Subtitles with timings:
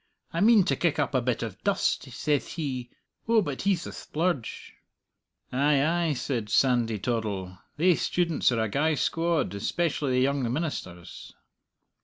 [0.33, 2.89] 'I mean to kick up a bit of a dust,' thays he.
[3.27, 4.73] Oh, but he's the splurge!"
[5.51, 11.35] "Ay, ay," said Sandy Toddle, "thae students are a gey squad especially the young ministers."